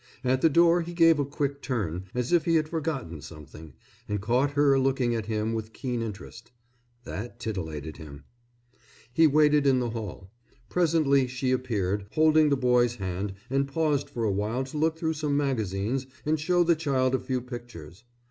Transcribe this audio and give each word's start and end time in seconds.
At 0.23 0.41
the 0.41 0.49
door 0.49 0.81
he 0.81 0.93
gave 0.93 1.19
a 1.19 1.25
quick 1.25 1.61
turn, 1.61 2.05
as 2.15 2.33
if 2.33 2.45
he 2.45 2.55
had 2.55 2.67
forgotten 2.67 3.21
something, 3.21 3.73
and 4.09 4.19
caught 4.19 4.49
her 4.53 4.79
looking 4.79 5.13
at 5.13 5.27
him 5.27 5.53
with 5.53 5.73
keen 5.73 6.01
interest. 6.01 6.51
That 7.03 7.39
titillated 7.39 7.97
him. 7.97 8.23
He 9.13 9.27
waited 9.27 9.67
in 9.67 9.77
the 9.79 9.91
hall. 9.91 10.31
Presently 10.69 11.27
she 11.27 11.51
appeared, 11.51 12.07
holding 12.13 12.49
the 12.49 12.57
boy's 12.57 12.95
hand 12.95 13.35
and 13.47 13.67
paused 13.67 14.09
for 14.09 14.23
a 14.23 14.31
while 14.31 14.63
to 14.63 14.77
look 14.79 14.97
through 14.97 15.13
some 15.13 15.37
magazines 15.37 16.07
and 16.25 16.39
show 16.39 16.63
the 16.63 16.75
child 16.75 17.13
a 17.13 17.19
few 17.19 17.39
pictures. 17.39 18.03